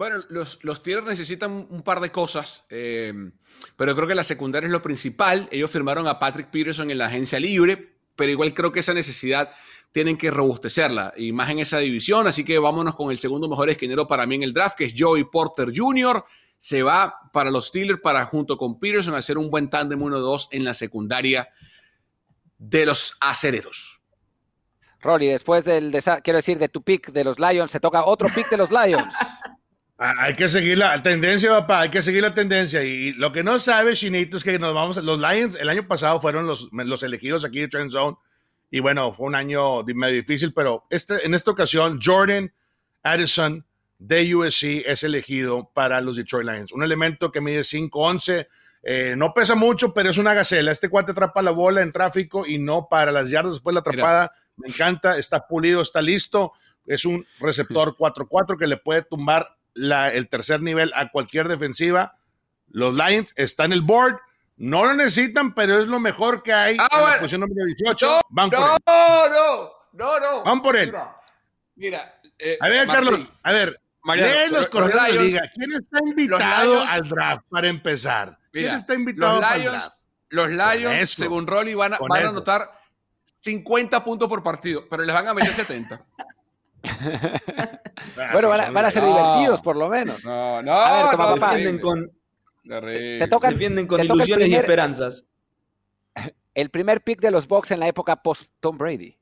[0.00, 3.12] Bueno, los, los Steelers necesitan un par de cosas, eh,
[3.76, 5.46] pero creo que la secundaria es lo principal.
[5.52, 9.50] Ellos firmaron a Patrick Peterson en la agencia libre, pero igual creo que esa necesidad
[9.92, 12.26] tienen que robustecerla y más en esa división.
[12.26, 14.94] Así que vámonos con el segundo mejor esquinero para mí en el draft, que es
[14.96, 16.24] Joey Porter Jr.
[16.56, 20.64] Se va para los Steelers para junto con Peterson hacer un buen tándem 1-2 en
[20.64, 21.46] la secundaria
[22.56, 24.00] de los acereros.
[25.02, 28.48] Rolly, después del, quiero decir, de tu pick de los Lions, se toca otro pick
[28.48, 29.14] de los Lions.
[30.02, 32.82] Ah, hay que seguir la tendencia, papá, hay que seguir la tendencia.
[32.82, 36.18] Y lo que no sabe Shinito es que nos vamos, los Lions el año pasado
[36.22, 38.16] fueron los, los elegidos aquí de Trend Zone.
[38.70, 42.50] Y bueno, fue un año medio difícil, pero este, en esta ocasión, Jordan
[43.02, 43.66] Addison
[43.98, 46.72] de USC es elegido para los Detroit Lions.
[46.72, 48.46] Un elemento que mide 5'11,
[48.82, 50.72] eh, no pesa mucho, pero es una gacela.
[50.72, 53.80] Este cuate atrapa la bola en tráfico y no para las yardas después de la
[53.80, 54.32] atrapada.
[54.56, 56.54] Me encanta, está pulido, está listo.
[56.86, 62.16] Es un receptor 4-4 que le puede tumbar el tercer nivel a cualquier defensiva.
[62.68, 64.18] Los Lions están en el board.
[64.56, 68.06] No lo necesitan, pero es lo mejor que hay ah, en la posición número 18.
[68.06, 68.80] No, Van por no, él.
[68.86, 70.42] no, no, no.
[70.44, 70.92] Van por él.
[71.76, 75.42] Mira, eh, a ver, Martín, Carlos, a ver, Mariano, los correos de la liga.
[75.54, 78.38] ¿Quién está invitado Lions- al draft para empezar?
[78.52, 79.96] ¿Quién Mira, está invitado los Lions, draft?
[80.28, 81.22] los Lions eso.
[81.22, 82.70] según Rolly, van van a anotar
[83.36, 86.00] 50 puntos por partido, pero les van a meter 70.
[86.82, 89.08] Ah, bueno, van a, son van a ser No.
[89.08, 90.24] divertidos, por lo menos.
[90.24, 91.54] No, no, A ver, toma, no, papá.
[91.54, 92.10] Defienden con.
[92.62, 95.24] Te defienden con te ilusiones y primer- esperanzas.
[96.54, 99.16] El primer pick de los Bucks en la época post-Tom Brady.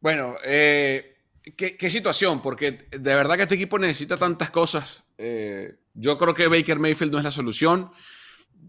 [0.00, 1.16] Bueno, eh,
[1.56, 5.02] ¿qué, qué situación, porque de verdad que este equipo necesita tantas cosas.
[5.16, 7.90] Eh, yo creo que Baker Mayfield no es la solución.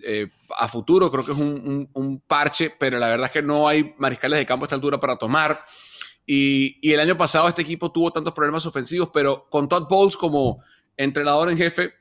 [0.01, 3.41] Eh, a futuro creo que es un, un- un parche, pero la verdad es que
[3.41, 5.61] no hay mariscales de campo a esta altura para tomar.
[6.31, 10.63] Y, el año pasado este equipo tuvo tantos problemas ofensivos, pero con Todd Bowles como
[10.95, 11.91] entrenador en jefe,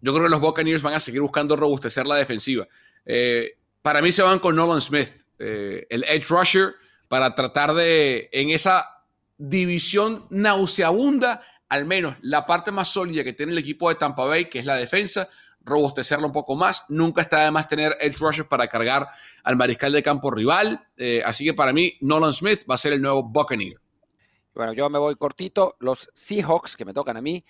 [0.00, 2.66] yo creo que los Buccaneers van a seguir buscando robustecer la defensiva.
[3.06, 6.74] Eh, para mí se van con Nolan Smith, eh, el edge rusher,
[7.06, 9.04] para tratar de, en esa
[9.38, 14.46] división nauseabunda, al menos la parte más sólida que tiene el equipo de Tampa Bay,
[14.50, 15.28] que es la defensa,
[15.64, 16.84] robustecerla un poco más.
[16.88, 19.08] Nunca está de más tener edge rushers para cargar
[19.42, 20.86] al mariscal de campo rival.
[20.96, 23.80] Eh, así que para mí, Nolan Smith va a ser el nuevo Buccaneer.
[24.54, 25.76] Bueno, yo me voy cortito.
[25.80, 27.44] Los Seahawks, que me tocan a mí,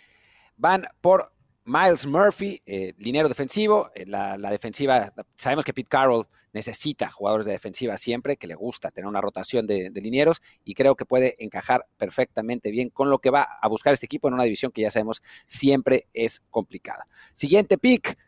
[0.57, 1.34] van por
[1.65, 3.91] Miles Murphy, eh, defensivo.
[3.95, 8.91] Eh, la, defensiva, sabemos que Pete Carroll necesita jugadores de defensiva siempre, que le gusta
[8.91, 13.19] tener una rotación de, de linieros y creo que puede encajar perfectamente bien con lo
[13.19, 17.07] que va a buscar este equipo en una división que ya sabemos siempre es complicada.
[17.33, 18.19] Siguiente pick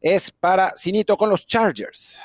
[0.00, 2.22] es para Sinito con los Chargers.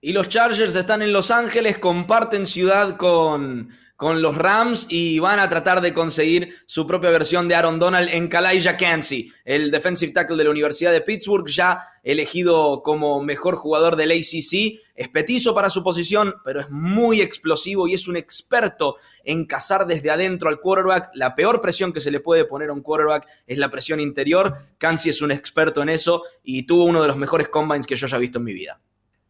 [0.00, 3.70] Y los Chargers están en Los Ángeles, comparten ciudad con,
[4.02, 8.08] con los Rams y van a tratar de conseguir su propia versión de Aaron Donald
[8.08, 13.54] en Kalijah Kancey, el defensive tackle de la Universidad de Pittsburgh, ya elegido como mejor
[13.54, 14.80] jugador del ACC.
[14.96, 19.86] Es petizo para su posición, pero es muy explosivo y es un experto en cazar
[19.86, 21.10] desde adentro al quarterback.
[21.14, 24.66] La peor presión que se le puede poner a un quarterback es la presión interior.
[24.78, 28.06] Kancey es un experto en eso y tuvo uno de los mejores combines que yo
[28.06, 28.80] haya visto en mi vida.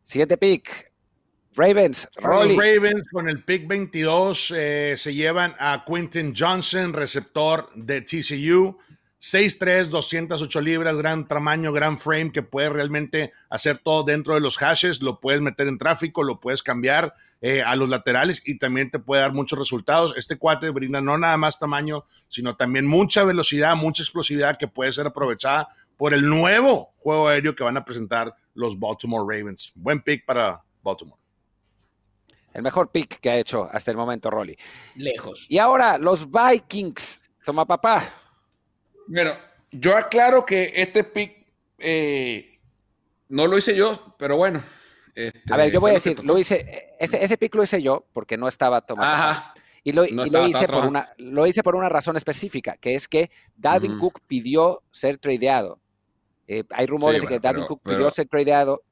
[0.03, 0.92] Siguiente pick.
[1.55, 2.57] Ravens, Los Rolly.
[2.57, 8.79] Ravens con el pick 22 eh, se llevan a Quentin Johnson, receptor de TCU.
[9.23, 14.59] 6'3, 208 libras, gran tamaño, gran frame que puede realmente hacer todo dentro de los
[14.59, 15.01] hashes.
[15.01, 18.99] Lo puedes meter en tráfico, lo puedes cambiar eh, a los laterales y también te
[18.99, 20.13] puede dar muchos resultados.
[20.17, 24.93] Este cuate brinda no nada más tamaño, sino también mucha velocidad, mucha explosividad que puede
[24.93, 29.71] ser aprovechada por el nuevo juego aéreo que van a presentar los Baltimore Ravens.
[29.77, 31.22] Buen pick para Baltimore.
[32.55, 34.57] El mejor pick que ha hecho hasta el momento Rolly.
[34.97, 35.47] Lejos.
[35.49, 37.25] Y ahora los Vikings.
[37.45, 38.05] Toma papá.
[39.09, 39.35] Bueno,
[39.71, 41.47] yo aclaro que este pick
[41.79, 42.61] eh,
[43.29, 44.63] no lo hice yo, pero bueno.
[45.15, 48.07] este, A ver, yo voy a decir, lo hice, ese, ese pick lo hice yo
[48.13, 49.31] porque no estaba Toma papá.
[49.31, 49.55] Ajá.
[49.85, 52.77] Y lo, No y lo estaba- hice por una, lo hice por una razón específica,
[52.77, 54.01] que es que Dalvin Ujú.
[54.13, 55.81] Cook pidió ser tradeado.
[56.47, 58.83] Eh, hay rumores Sí, de que bueno, Dalvin pero- Cook pero- pidió ser tradeado.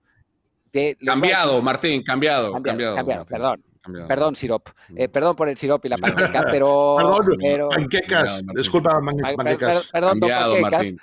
[0.73, 1.65] De Cambiado, Vikings.
[1.65, 2.53] Martín, cambiado.
[2.53, 3.65] Cambiado, Cambiado, cambiado, Martín, perdón.
[3.83, 4.09] cambiado.
[4.09, 4.69] Perdón, Sirop.
[4.97, 6.97] Eh, perdón por el Sirop y la panqueca, pero...
[6.99, 8.43] Perdón, pero panquecas.
[8.55, 9.59] Disculpa, man- pa- per-
[9.93, 10.71] perdón, don Panquecas.
[10.71, 10.99] Martín.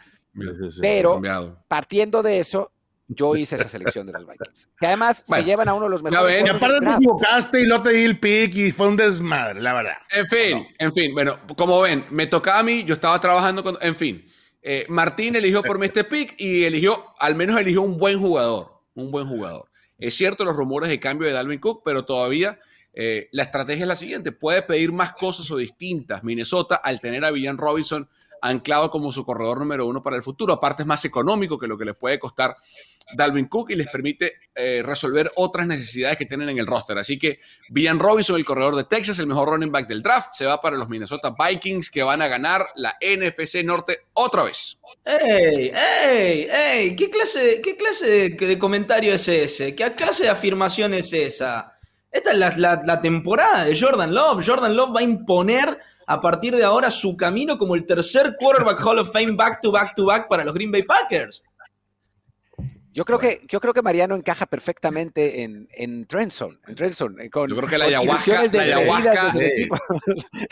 [0.81, 1.63] Pero- Cambiado.
[1.67, 2.71] Partiendo de eso,
[3.07, 4.67] yo hice esa selección de los Vikings.
[4.79, 6.45] Que además Bueno, se llevan a uno de los mejores ven.
[6.45, 9.73] Y aparte te equivocaste y lo te di el pick y fue un desmadre, la
[9.73, 9.93] verdad.
[10.11, 13.77] En fin, en fin, bueno, como ven, me tocaba a mí, yo estaba trabajando con,
[13.81, 14.25] en fin,
[14.61, 18.76] eh, Martín eligió por mí este pick y eligió, al menos eligió un buen jugador,
[18.97, 19.69] un buen jugador.
[19.97, 22.59] Es cierto los rumores de cambio de Dalvin Cook, pero todavía
[22.99, 27.23] Eh, la estrategia es la siguiente, puede pedir más cosas o distintas Minnesota al tener
[27.25, 28.09] a Villan Robinson
[28.41, 30.53] anclado como su corredor número uno para el futuro.
[30.53, 32.55] Aparte es más económico que lo que les puede costar
[33.13, 36.97] Dalvin Cook y les permite eh, resolver otras necesidades que tienen en el roster.
[36.97, 40.45] Así que Villan Robinson, el corredor de Texas, el mejor running back del draft, se
[40.45, 44.79] va para los Minnesota Vikings que van a ganar la NFC Norte otra vez.
[45.05, 45.71] ¡Ey!
[46.05, 46.47] ¡Ey!
[46.51, 46.95] ¡Ey!
[46.95, 49.73] ¿Qué clase, qué clase de, comentario es ese?
[49.75, 51.73] ¿Qué clase de afirmación es esa?
[52.11, 54.45] Esta es la, la temporada de Jordan Love.
[54.45, 58.79] Jordan Love va a imponer a partir de ahora su camino como el tercer quarterback
[58.83, 61.43] Hall of Fame back to back to back para los Green Bay Packers.
[62.93, 67.29] Yo creo, que, yo creo que Mariano encaja perfectamente en, en Trenson, en Trenson, eh,
[67.29, 69.33] con, yo creo que la ayahuasca, la ayahuasca,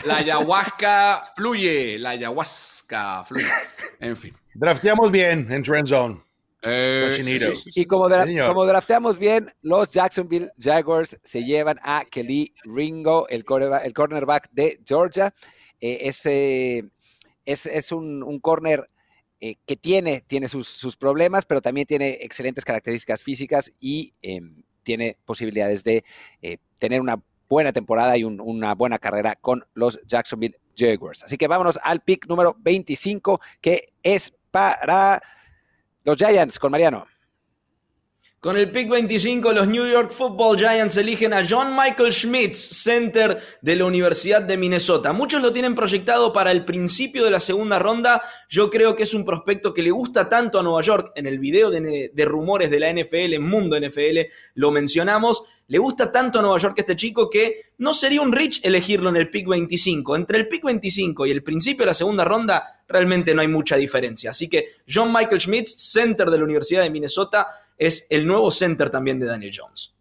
[0.04, 3.46] la ayahuasca fluye, la ayahuasca fluye.
[3.98, 4.36] En fin.
[4.54, 5.88] Drafteamos bien en Trend
[6.66, 8.08] Eh, y como,
[8.46, 13.44] como, drafteamos bien, los Jacksonville Jaguars se llevan a Kelly Ringo, el,
[13.84, 15.32] el cornerback de Georgia.
[15.80, 16.90] Eh, ese
[17.44, 18.88] es, es un, un corner
[19.38, 25.18] eh, que tiene, tiene sus, problemas, pero también tiene excelentes características físicas y em, tiene
[25.26, 26.04] posibilidades de
[26.40, 31.22] eh, tener una buena temporada y una buena carrera con los Jacksonville Jaguars.
[31.22, 35.22] Así que vámonos al pick número 25, que es para
[36.06, 37.15] los Giants con Mariano.
[38.46, 43.42] Con el pick 25, los New York Football Giants eligen a John Michael Schmitz, center
[43.60, 45.12] de la Universidad de Minnesota.
[45.12, 48.22] Muchos lo tienen proyectado para el principio de la segunda ronda.
[48.48, 51.10] Yo creo que es un prospecto que le gusta tanto a Nueva York.
[51.16, 55.42] En el video de, rumores de la NFL, en Mundo NFL, lo mencionamos.
[55.66, 59.16] Le gusta tanto a Nueva York este chico que no sería un rich elegirlo en
[59.16, 60.14] el pick 25.
[60.14, 63.74] Entre el pick 25 y el principio de la segunda ronda, realmente no hay mucha
[63.74, 64.30] diferencia.
[64.30, 68.90] Así que John Michael Schmitz, center de la Universidad de Minnesota, es el nuevo center
[68.90, 69.94] también de Daniel Jones.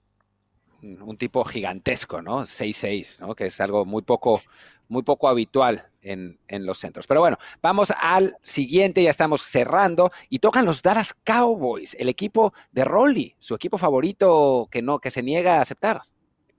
[0.81, 2.41] Un tipo gigantesco, ¿no?
[2.41, 3.35] 6'6, ¿no?
[3.35, 4.41] Que es algo muy poco,
[4.87, 7.07] muy poco habitual en, los centros.
[7.07, 12.53] Pero bueno, vamos al siguiente, ya estamos cerrando y tocan los Dallas Cowboys, el equipo
[12.71, 16.03] de Rolly, su equipo favorito que no, que se niega a aceptar.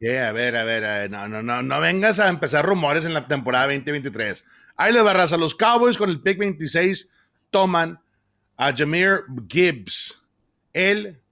[0.01, 3.25] Yeah, a ver, a ver, no, no, no, no vengas a empezar rumores en la
[3.25, 4.45] temporada 2023.
[4.77, 7.11] Ahí le barras a los Cowboys con el pick 26
[7.51, 8.01] toman
[8.57, 10.26] a Jameer Gibbs
[10.77, 11.23] el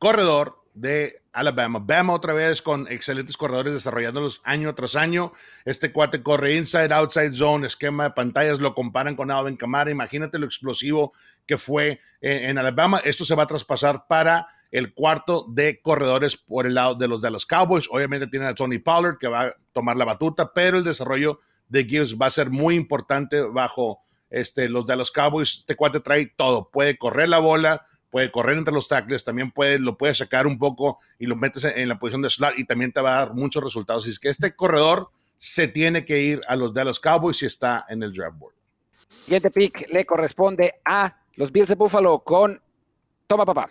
[0.00, 1.78] corredor de Alabama.
[1.80, 5.32] Bama otra vez con excelentes corredores desarrollándolos año tras año.
[5.64, 9.92] Este cuate corre inside, outside zone, esquema de pantallas, lo comparan con Alvin Kamara.
[9.92, 11.12] Imagínate lo explosivo
[11.46, 13.00] que fue en, Alabama.
[13.04, 17.22] Esto se va a traspasar para el cuarto de corredores por el lado de los
[17.22, 17.86] de los Cowboys.
[17.92, 21.84] Obviamente tienen a Tony Pollard que va a tomar la batuta, pero el desarrollo de
[21.84, 25.58] Gibbs va a ser muy importante bajo este, los de los Cowboys.
[25.60, 26.70] Este cuate trae todo.
[26.72, 30.58] Puede correr la bola, puede correr entre los tackles, también puede, lo puede sacar un
[30.58, 33.34] poco y lo metes en la posición de slot y también te va a dar
[33.34, 34.06] muchos resultados.
[34.06, 37.84] Y es que este corredor se tiene que ir a los Dallas Cowboys si está
[37.88, 38.54] en el draft board.
[39.24, 42.60] Siguiente pick le corresponde a los Bills de Buffalo con
[43.26, 43.68] Toma Papá.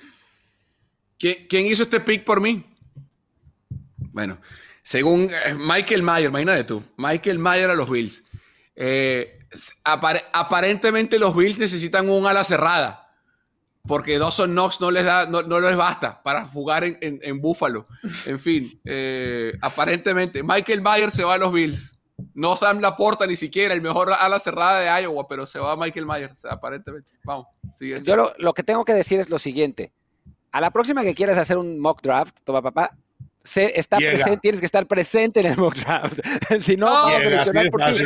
[1.17, 2.63] ¿Quién hizo este pick por mí?
[3.97, 4.39] Bueno,
[4.83, 8.23] según eh, Michael Mayer, imagínate tú, Michael Mayer a los Bills.
[8.75, 9.39] Eh,
[9.83, 13.06] aparentemente los Bills necesitan un ala cerrada
[13.87, 17.87] porque Dawson Knox no les, da, no, les basta para jugar en, en, en Buffalo.
[18.25, 21.97] En fin, eh, aparentemente, Michael Myers se va a los Bills.
[22.33, 26.05] No Sam Laporta ni siquiera, el mejor ala cerrada de Iowa, pero se va Michael
[26.05, 27.09] Myers, aparentemente.
[27.23, 27.47] Vamos,
[27.79, 29.91] Yo lo, lo, que tengo que decir es lo siguiente.
[30.51, 32.95] A la próxima que quieras hacer un mock draft, toma papá,
[33.55, 36.19] está presente, tienes que estar presente en el mock draft.
[36.61, 38.03] si no, vamos a seleccionar por ti.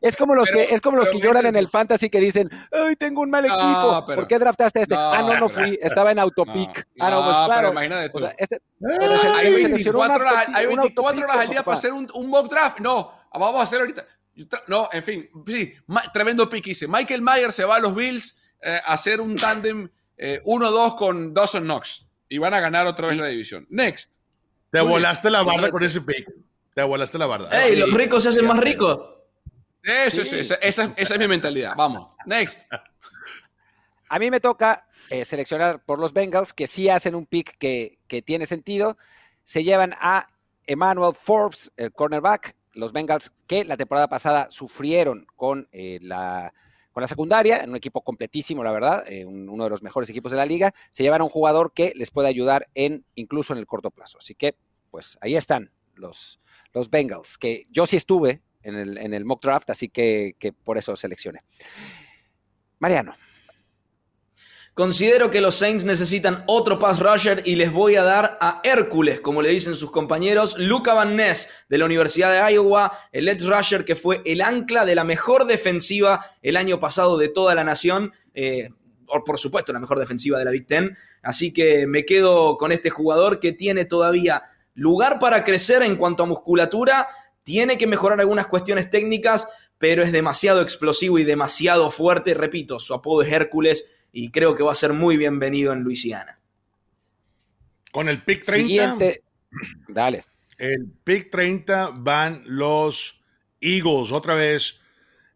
[0.00, 2.96] es, como los que, es como los que lloran en el fantasy que dicen, ay,
[2.96, 4.04] tengo un mal equipo.
[4.06, 4.94] ¿Por qué draftaste a este?
[4.96, 6.86] ah, no, no fui, estaba en autopic.
[7.00, 7.54] ah, no, pues claro.
[7.54, 8.18] Pero imagínate tú.
[8.18, 8.58] O sea, este,
[9.36, 12.80] hay 24 horas, hay 24 horas al día para hacer un, un, mock draft.
[12.80, 14.06] No, vamos a hacer ahorita.
[14.66, 15.74] No, en fin, sí,
[16.12, 16.88] tremendo pick hice.
[16.88, 21.34] Michael Myers se va a los Bills eh, a hacer un tándem 1-2 eh, con
[21.34, 23.66] Dawson Knox y van a ganar otra vez la división.
[23.68, 24.21] Next.
[24.72, 26.26] Te volaste la barda con ese pick.
[26.74, 27.50] Te volaste la barda.
[27.62, 27.76] ¡Ey!
[27.76, 29.04] Los ricos se hacen más ricos.
[29.82, 30.40] Eso, sí.
[30.40, 31.74] esa, es mi mentalidad.
[31.76, 32.08] Vamos.
[32.24, 32.58] Next.
[34.08, 37.98] A mí me toca eh, seleccionar por los Bengals, que sí hacen un pick que,
[38.24, 38.96] tiene sentido.
[39.44, 40.30] Se llevan a
[40.66, 42.56] Emmanuel Forbes, el cornerback.
[42.72, 46.54] Los Bengals que la temporada pasada sufrieron con eh, la
[46.92, 50.30] con la secundaria, en un equipo completísimo, la verdad, eh, uno de los mejores equipos
[50.30, 53.58] de la liga, se llevan a un jugador que les puede ayudar en incluso en
[53.58, 54.18] el corto plazo.
[54.18, 54.56] Así que,
[54.90, 56.40] pues ahí están los,
[56.72, 60.52] los Bengals, que yo sí estuve en el, en el mock draft, así que, que
[60.52, 61.40] por eso seleccioné.
[62.78, 63.14] Mariano.
[64.74, 69.20] Considero que los Saints necesitan otro pass rusher y les voy a dar a Hércules,
[69.20, 73.44] como le dicen sus compañeros, Luca Van Ness de la Universidad de Iowa, el edge
[73.44, 77.64] rusher que fue el ancla de la mejor defensiva el año pasado de toda la
[77.64, 78.12] nación.
[78.32, 78.70] Eh,
[79.26, 80.96] por supuesto, la mejor defensiva de la Big Ten.
[81.22, 86.22] Así que me quedo con este jugador que tiene todavía lugar para crecer en cuanto
[86.22, 87.08] a musculatura,
[87.42, 92.32] tiene que mejorar algunas cuestiones técnicas, pero es demasiado explosivo y demasiado fuerte.
[92.32, 96.38] Repito, su apodo es Hércules y creo que va a ser muy bienvenido en Luisiana.
[97.90, 98.68] Con el pick 30.
[98.68, 99.20] Siguiente.
[99.88, 100.24] Dale.
[100.58, 103.22] El pick 30 van los
[103.60, 104.78] Eagles otra vez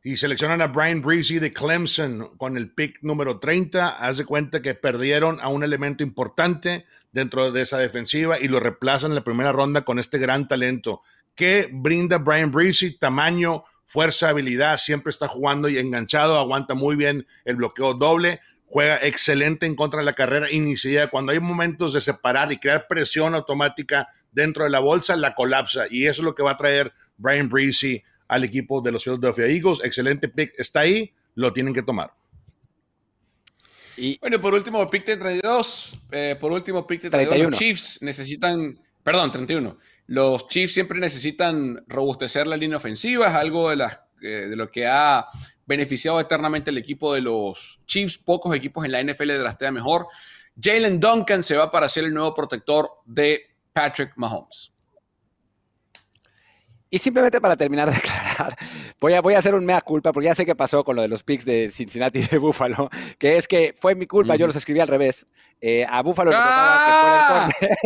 [0.03, 3.89] y seleccionan a Brian Breezy de Clemson con el pick número 30.
[3.89, 8.61] Haz de cuenta que perdieron a un elemento importante dentro de esa defensiva y lo
[8.61, 11.03] reemplazan en la primera ronda con este gran talento
[11.35, 17.27] que brinda Brian Breezy, tamaño, fuerza, habilidad, siempre está jugando y enganchado, aguanta muy bien
[17.45, 21.09] el bloqueo doble, juega excelente en contra de la carrera inicial.
[21.11, 25.87] Cuando hay momentos de separar y crear presión automática dentro de la bolsa, la colapsa.
[25.89, 29.47] Y eso es lo que va a traer Brian Breezy al equipo de los Philadelphia
[29.47, 29.81] Eagles.
[29.85, 32.13] Excelente pick, está ahí, lo tienen que tomar.
[33.97, 35.99] Y bueno, por último, pick de 32.
[36.11, 37.51] Eh, por último, pick de 32.
[37.51, 39.79] Los Chiefs necesitan, perdón, 31.
[40.09, 44.87] Los Chiefs siempre necesitan robustecer la línea ofensiva, es algo de, las, de lo que
[44.87, 45.27] ha
[45.67, 48.19] beneficiado eternamente el equipo de los Chiefs.
[48.19, 50.07] Pocos equipos en la NFL draftean mejor.
[50.61, 54.73] Jalen Duncan se va para ser el nuevo protector de Patrick Mahomes.
[56.89, 58.57] Y simplemente para terminar de aclarar,
[59.01, 61.03] voy a, voy a hacer un mea culpa, porque ya sé qué pasó con lo
[61.03, 64.47] de los picks de Cincinnati y de Buffalo, que es que fue mi culpa, yo
[64.47, 65.27] los escribí al revés.
[65.59, 67.49] Eh, a Buffalo le ¡Ah!
[67.61, 67.79] que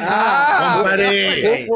[0.00, 0.74] ¡Ah!
[0.76, 1.66] ¡Compadre!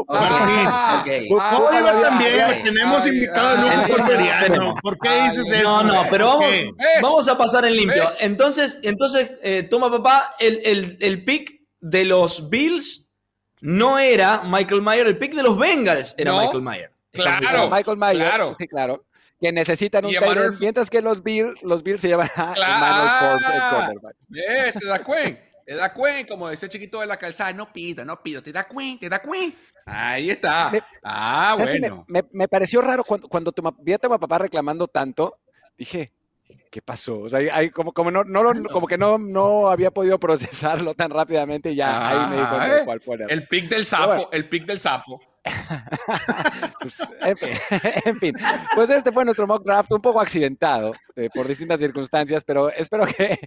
[1.29, 4.73] Buffalo también, tenemos invitado a Lujo Seriano.
[4.81, 5.63] ¿Por qué dices eso?
[5.63, 6.55] No, no, pero vamos,
[7.01, 8.05] vamos a pasar en limpio.
[8.21, 13.10] Entonces, entonces eh, toma papá el, el, el pick de los Bills
[13.61, 16.91] no era Michael Mayer, el pick de los Bengals era Michael Mayer.
[17.11, 18.53] Claro, Michael Mayer, claro.
[18.57, 19.05] sí, claro.
[19.39, 20.51] Que necesitan un Emmanuel...
[20.59, 24.15] mientras que los Bills, los Bills se llevan a Emmanuel Forbes, el quarterback.
[24.35, 28.05] Eh, te da cuenta, te da cuenta, como decía chiquito de la calzada, no pido,
[28.05, 29.57] no pido, te da cuenta, te da cuenta.
[29.85, 30.71] Ahí está.
[31.03, 32.05] ah, bueno.
[32.07, 35.39] Me, me, pareció raro cuando, cuando tu, vi a tu papá reclamando tanto,
[35.77, 36.11] dije,
[36.69, 37.19] ¿qué pasó?
[37.21, 41.11] O sea, hay, como, como, no, no, como que no, no había podido procesarlo tan
[41.11, 43.17] rápidamente y ya ahí me di cuenta de ah, cuál fue.
[43.27, 45.21] El pic del sapo, el pic del sapo.
[46.79, 46.99] pues,
[48.05, 48.35] en, fin,
[48.75, 53.05] pues este fue nuestro mock draft, un poco accidentado eh, por distintas circunstancias, pero espero
[53.07, 53.39] que,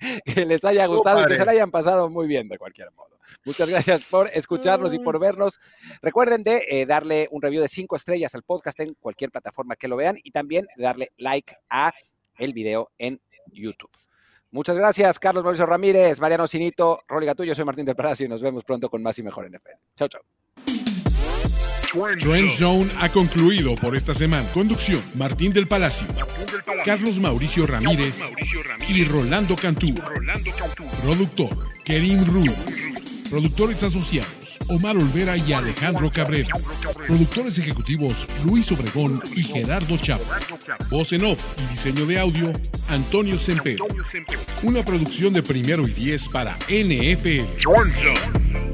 [0.44, 3.14] les haya gustado y que se la hayan pasado muy bien de cualquier modo.
[3.44, 5.60] Muchas gracias por escucharnos y por vernos.
[6.02, 9.88] Recuerden de eh, darle un review de cinco estrellas al podcast en cualquier plataforma que
[9.88, 11.92] lo vean y también darle like a
[12.38, 13.20] el video en
[13.52, 13.90] YouTube.
[14.50, 18.40] Muchas gracias, Carlos Mauricio Ramírez, Mariano Sinito, Rolly Gatullo, soy Martín del Palacio y nos
[18.40, 19.70] vemos pronto con más y mejor NFL.
[19.96, 20.22] Chao, chao.
[22.18, 24.48] Trend Zone ha concluido por esta semana.
[24.52, 26.08] Conducción: Martín del Palacio,
[26.84, 28.18] Carlos Mauricio Ramírez,
[28.88, 29.94] y Rolando Cantú.
[31.02, 32.93] Productor: Kerim Ruiz.
[33.30, 36.50] Productores asociados: Omar Olvera y Alejandro Cabrera.
[37.06, 40.38] Productores ejecutivos Luis Obregón y Gerardo Chapa.
[40.90, 42.52] Voz en off y diseño de audio
[42.88, 43.78] Antonio Semper.
[44.62, 48.73] Una producción de primero y diez para NFL.